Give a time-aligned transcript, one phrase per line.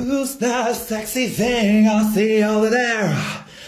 [0.00, 3.10] Who's that sexy thing I see over there?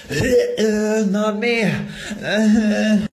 [0.08, 1.60] Uh, not me.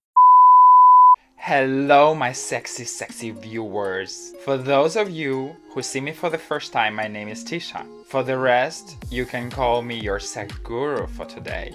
[1.35, 4.33] Hello, my sexy, sexy viewers.
[4.45, 7.85] For those of you who see me for the first time, my name is Tisha.
[8.05, 11.73] For the rest, you can call me your sex guru for today.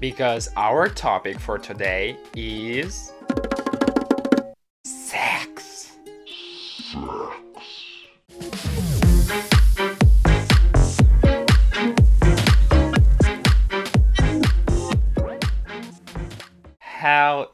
[0.00, 3.12] Because our topic for today is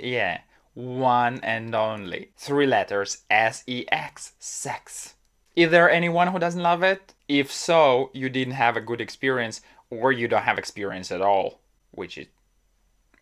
[0.01, 0.41] yeah.
[0.75, 2.30] One and only.
[2.37, 4.33] Three letters S E X.
[4.39, 5.15] Sex.
[5.56, 7.15] Is there anyone who doesn't love it?
[7.27, 11.61] If so, you didn't have a good experience or you don't have experience at all,
[11.91, 12.27] which is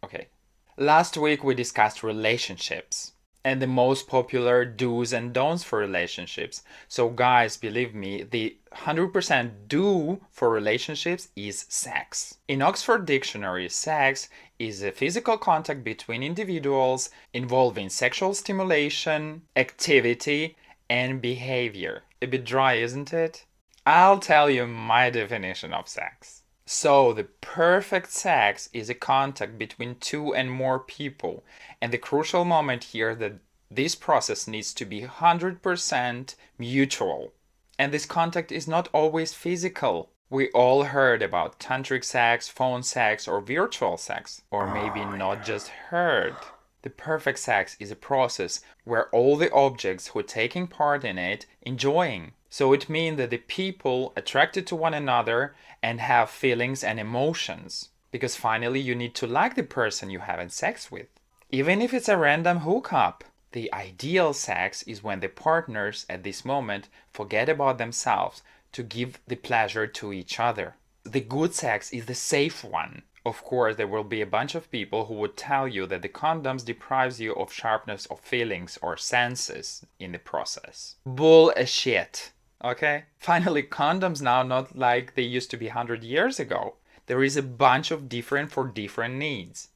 [0.04, 0.28] okay.
[0.76, 3.12] Last week we discussed relationships
[3.46, 6.64] and the most popular do's and don'ts for relationships.
[6.88, 12.38] So, guys, believe me, the 100% do for relationships is sex.
[12.48, 14.28] In Oxford Dictionary, sex
[14.58, 20.56] is a physical contact between individuals involving sexual stimulation, activity,
[20.88, 22.02] and behavior.
[22.22, 23.44] A bit dry, isn't it?
[23.84, 26.42] I'll tell you my definition of sex.
[26.64, 31.44] So, the perfect sex is a contact between two and more people,
[31.80, 33.34] and the crucial moment here that
[33.70, 37.32] this process needs to be 100% mutual.
[37.78, 40.10] And this contact is not always physical.
[40.28, 45.44] We all heard about tantric sex, phone sex, or virtual sex, or maybe oh not
[45.44, 46.34] just heard.
[46.82, 51.16] The perfect sex is a process where all the objects who are taking part in
[51.16, 52.32] it enjoying.
[52.50, 57.90] So it means that the people attracted to one another and have feelings and emotions.
[58.10, 61.06] Because finally you need to like the person you having sex with.
[61.50, 63.22] Even if it's a random hookup.
[63.52, 68.42] The ideal sex is when the partners at this moment forget about themselves
[68.76, 70.76] to give the pleasure to each other.
[71.02, 73.04] The good sex is the safe one.
[73.24, 76.10] Of course, there will be a bunch of people who would tell you that the
[76.10, 80.96] condoms deprives you of sharpness of feelings or senses in the process.
[81.06, 82.32] Bullshit.
[82.62, 83.04] Okay?
[83.18, 86.74] Finally, condoms now not like they used to be 100 years ago.
[87.06, 89.68] There is a bunch of different for different needs,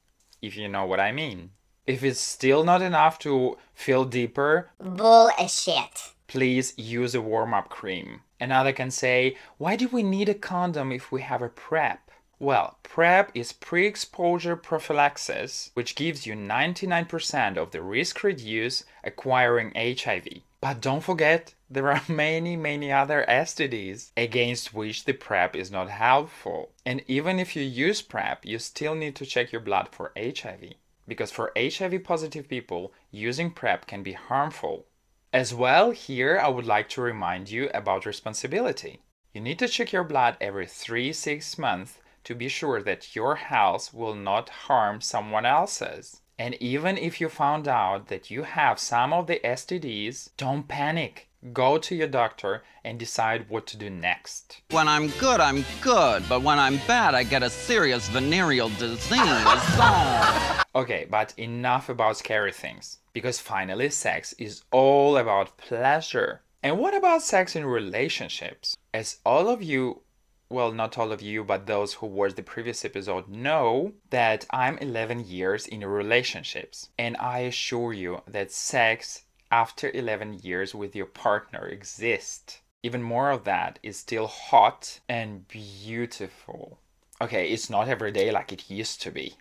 [0.43, 1.49] if you know what I mean.
[1.87, 6.13] If it's still not enough to feel deeper, Bullshit.
[6.31, 8.21] Please use a warm up cream.
[8.39, 12.09] Another can say, Why do we need a condom if we have a PrEP?
[12.39, 19.73] Well, PrEP is pre exposure prophylaxis, which gives you 99% of the risk reduced acquiring
[19.75, 20.27] HIV.
[20.61, 25.89] But don't forget, there are many, many other STDs against which the PrEP is not
[25.89, 26.69] helpful.
[26.85, 30.75] And even if you use PrEP, you still need to check your blood for HIV.
[31.09, 34.85] Because for HIV positive people, using PrEP can be harmful.
[35.33, 38.99] As well, here I would like to remind you about responsibility.
[39.33, 43.35] You need to check your blood every 3 6 months to be sure that your
[43.35, 46.19] health will not harm someone else's.
[46.37, 51.29] And even if you found out that you have some of the STDs, don't panic.
[51.53, 54.61] Go to your doctor and decide what to do next.
[54.69, 59.09] When I'm good, I'm good, but when I'm bad, I get a serious venereal disease.
[59.11, 60.57] Oh.
[60.73, 62.99] Okay, but enough about scary things.
[63.11, 66.43] Because finally, sex is all about pleasure.
[66.63, 68.77] And what about sex in relationships?
[68.93, 70.03] As all of you,
[70.47, 74.77] well, not all of you, but those who watched the previous episode know that I'm
[74.77, 76.89] 11 years in relationships.
[76.97, 82.61] And I assure you that sex after 11 years with your partner exist.
[82.83, 86.79] Even more of that is still hot and beautiful.
[87.19, 89.35] Okay, it's not every day like it used to be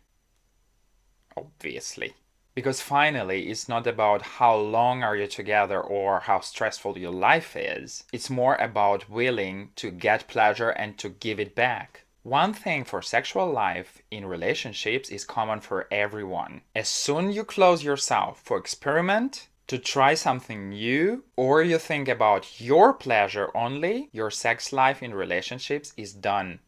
[1.36, 2.14] obviously.
[2.54, 7.56] Because finally, it's not about how long are you together or how stressful your life
[7.56, 8.04] is.
[8.12, 12.04] It's more about willing to get pleasure and to give it back.
[12.22, 16.60] One thing for sexual life in relationships is common for everyone.
[16.74, 22.60] As soon you close yourself for experiment, to try something new, or you think about
[22.60, 26.58] your pleasure only, your sex life in relationships is done.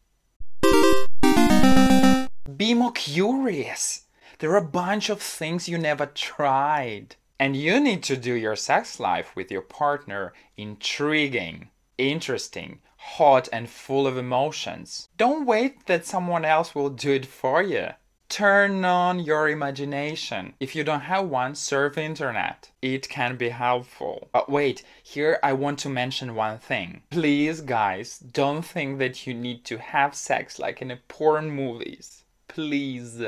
[2.55, 4.05] Be more curious.
[4.39, 7.17] There are a bunch of things you never tried.
[7.37, 13.69] And you need to do your sex life with your partner intriguing, interesting, hot, and
[13.69, 15.09] full of emotions.
[15.17, 17.89] Don't wait that someone else will do it for you.
[18.33, 20.55] Turn on your imagination.
[20.59, 22.71] If you don't have one, surf internet.
[22.81, 24.27] It can be helpful.
[24.33, 27.03] But wait, here I want to mention one thing.
[27.11, 32.23] Please, guys, don't think that you need to have sex like in porn movies.
[32.47, 33.21] Please.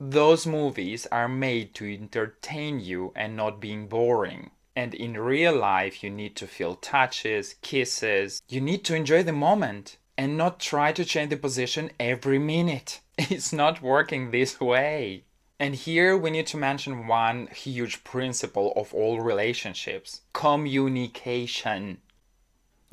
[0.00, 4.50] Those movies are made to entertain you and not being boring.
[4.74, 8.42] And in real life, you need to feel touches, kisses.
[8.48, 12.98] You need to enjoy the moment and not try to change the position every minute.
[13.18, 15.24] It's not working this way.
[15.58, 21.98] And here we need to mention one huge principle of all relationships communication.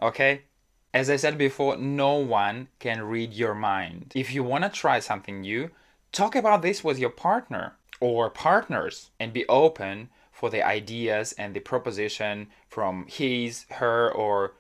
[0.02, 0.42] Okay?
[0.92, 4.14] As I said before, no one can read your mind.
[4.16, 5.70] If you want to try something new,
[6.12, 11.54] talk about this with your partner or partners and be open for the ideas and
[11.54, 14.54] the proposition from his, her, or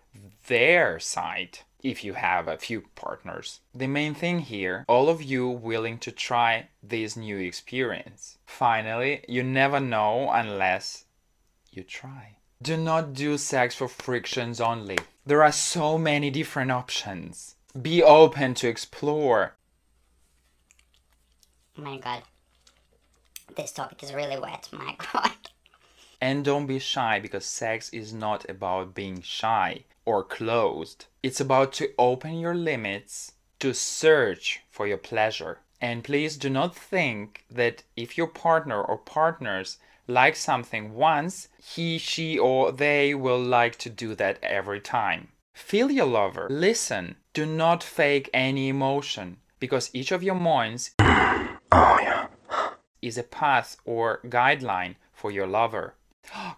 [0.45, 3.59] their side if you have a few partners.
[3.73, 8.37] The main thing here, all of you willing to try this new experience.
[8.45, 11.05] Finally, you never know unless
[11.71, 12.37] you try.
[12.61, 14.97] Do not do sex for frictions only.
[15.25, 17.55] There are so many different options.
[17.79, 19.53] Be open to explore.
[21.77, 22.23] Oh my god.
[23.55, 25.31] This topic is really wet, my god.
[26.27, 31.05] And don't be shy because sex is not about being shy or closed.
[31.21, 35.59] It's about to open your limits to search for your pleasure.
[35.79, 39.77] And please do not think that if your partner or partners
[40.07, 45.27] like something once, he, she, or they will like to do that every time.
[45.53, 46.47] Feel your lover.
[46.49, 47.17] Listen.
[47.33, 52.27] Do not fake any emotion because each of your minds oh,
[53.03, 55.93] is a path or guideline for your lover.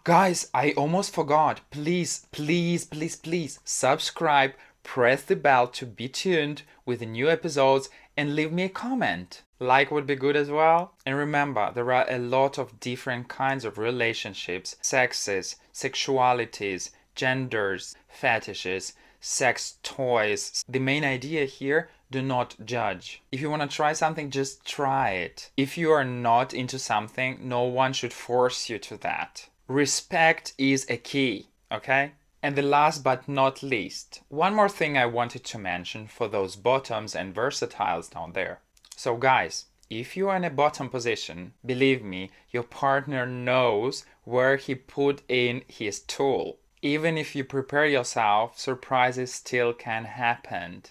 [0.03, 1.61] Guys, I almost forgot.
[1.69, 4.53] Please, please, please, please subscribe,
[4.83, 9.43] press the bell to be tuned with the new episodes, and leave me a comment.
[9.59, 10.93] Like would be good as well.
[11.05, 18.93] And remember, there are a lot of different kinds of relationships, sexes, sexualities, genders, fetishes,
[19.19, 20.63] sex toys.
[20.69, 23.21] The main idea here do not judge.
[23.31, 25.51] If you want to try something, just try it.
[25.57, 29.49] If you are not into something, no one should force you to that.
[29.67, 32.13] Respect is a key, okay?
[32.41, 36.55] And the last but not least, one more thing I wanted to mention for those
[36.55, 38.61] bottoms and versatiles down there.
[38.95, 44.55] So, guys, if you are in a bottom position, believe me, your partner knows where
[44.55, 46.59] he put in his tool.
[46.81, 50.83] Even if you prepare yourself, surprises still can happen.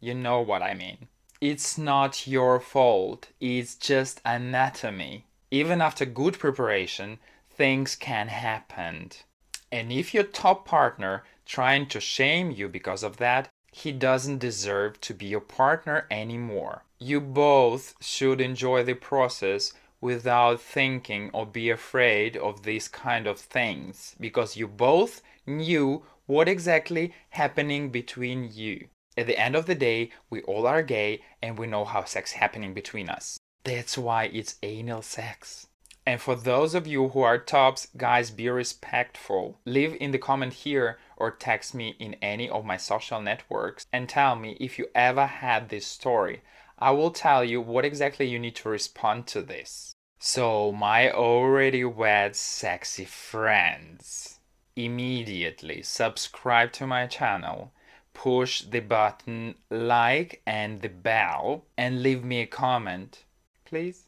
[0.00, 1.08] You know what I mean.
[1.40, 5.26] It's not your fault, it's just anatomy.
[5.50, 7.18] Even after good preparation,
[7.56, 9.10] things can happen.
[9.72, 15.00] And if your top partner trying to shame you because of that, he doesn't deserve
[15.02, 16.84] to be your partner anymore.
[16.98, 23.38] You both should enjoy the process without thinking or be afraid of these kind of
[23.38, 28.88] things because you both knew what exactly happening between you.
[29.16, 32.32] At the end of the day, we all are gay and we know how sex
[32.32, 33.38] happening between us.
[33.64, 35.66] That's why it's anal sex.
[36.06, 39.58] And for those of you who are tops, guys, be respectful.
[39.64, 44.08] Leave in the comment here or text me in any of my social networks and
[44.08, 46.42] tell me if you ever had this story.
[46.78, 49.94] I will tell you what exactly you need to respond to this.
[50.18, 54.38] So, my already wed sexy friends,
[54.76, 57.72] immediately subscribe to my channel,
[58.14, 63.24] push the button like and the bell, and leave me a comment,
[63.64, 64.04] please.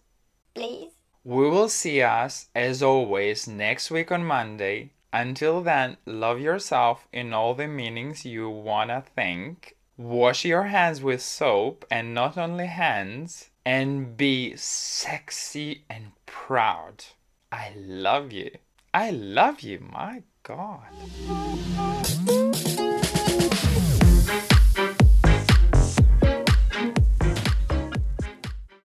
[0.54, 0.97] Please?
[1.28, 4.92] We will see us, as always, next week on Monday.
[5.12, 9.76] Until then, love yourself in all the meanings you wanna think.
[9.98, 13.50] Wash your hands with soap and not only hands.
[13.66, 17.04] And be sexy and proud.
[17.52, 18.52] I love you.
[18.94, 20.86] I love you, my God.